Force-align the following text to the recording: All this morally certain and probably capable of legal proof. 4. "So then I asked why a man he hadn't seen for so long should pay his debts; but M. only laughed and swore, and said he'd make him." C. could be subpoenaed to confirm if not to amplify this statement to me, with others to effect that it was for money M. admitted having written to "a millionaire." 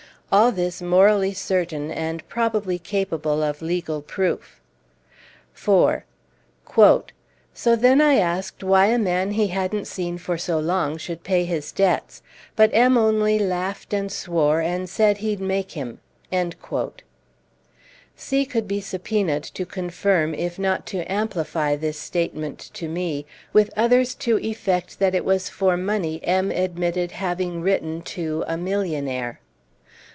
All 0.33 0.53
this 0.53 0.81
morally 0.81 1.33
certain 1.33 1.91
and 1.91 2.25
probably 2.29 2.79
capable 2.79 3.43
of 3.43 3.61
legal 3.61 4.01
proof. 4.01 4.61
4. 5.51 6.05
"So 7.53 7.75
then 7.75 7.99
I 7.99 8.13
asked 8.13 8.63
why 8.63 8.85
a 8.85 8.97
man 8.97 9.31
he 9.31 9.47
hadn't 9.47 9.87
seen 9.87 10.17
for 10.17 10.37
so 10.37 10.57
long 10.57 10.95
should 10.97 11.25
pay 11.25 11.43
his 11.43 11.73
debts; 11.73 12.21
but 12.55 12.69
M. 12.73 12.97
only 12.97 13.39
laughed 13.39 13.93
and 13.93 14.09
swore, 14.09 14.61
and 14.61 14.89
said 14.89 15.17
he'd 15.17 15.41
make 15.41 15.71
him." 15.71 15.99
C. 18.15 18.45
could 18.45 18.69
be 18.69 18.79
subpoenaed 18.79 19.43
to 19.53 19.65
confirm 19.65 20.33
if 20.33 20.57
not 20.57 20.85
to 20.85 21.03
amplify 21.11 21.75
this 21.75 21.99
statement 21.99 22.59
to 22.75 22.87
me, 22.87 23.25
with 23.51 23.69
others 23.75 24.15
to 24.15 24.39
effect 24.39 24.99
that 24.99 25.13
it 25.13 25.25
was 25.25 25.49
for 25.49 25.75
money 25.75 26.21
M. 26.23 26.51
admitted 26.51 27.11
having 27.11 27.59
written 27.61 28.01
to 28.03 28.45
"a 28.47 28.55
millionaire." 28.55 29.41